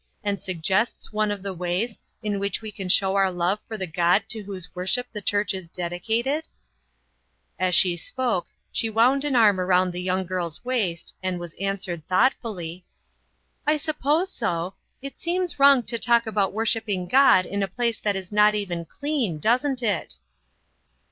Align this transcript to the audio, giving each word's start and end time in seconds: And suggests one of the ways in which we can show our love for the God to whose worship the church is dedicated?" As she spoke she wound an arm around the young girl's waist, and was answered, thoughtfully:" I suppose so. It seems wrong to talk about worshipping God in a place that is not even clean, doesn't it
And 0.23 0.41
suggests 0.41 1.13
one 1.13 1.29
of 1.29 1.43
the 1.43 1.53
ways 1.53 1.99
in 2.23 2.39
which 2.39 2.59
we 2.59 2.71
can 2.71 2.89
show 2.89 3.13
our 3.13 3.29
love 3.31 3.59
for 3.67 3.77
the 3.77 3.85
God 3.85 4.23
to 4.29 4.41
whose 4.41 4.73
worship 4.73 5.05
the 5.13 5.21
church 5.21 5.53
is 5.53 5.69
dedicated?" 5.69 6.47
As 7.59 7.75
she 7.75 7.95
spoke 7.95 8.47
she 8.71 8.89
wound 8.89 9.23
an 9.23 9.35
arm 9.35 9.59
around 9.59 9.91
the 9.91 10.01
young 10.01 10.25
girl's 10.25 10.65
waist, 10.65 11.15
and 11.21 11.39
was 11.39 11.53
answered, 11.61 12.07
thoughtfully:" 12.07 12.83
I 13.67 13.77
suppose 13.77 14.31
so. 14.33 14.73
It 15.03 15.19
seems 15.19 15.59
wrong 15.59 15.83
to 15.83 15.99
talk 15.99 16.25
about 16.25 16.51
worshipping 16.51 17.07
God 17.07 17.45
in 17.45 17.61
a 17.61 17.67
place 17.67 17.99
that 17.99 18.15
is 18.15 18.31
not 18.31 18.55
even 18.55 18.85
clean, 18.85 19.37
doesn't 19.37 19.83
it 19.83 20.15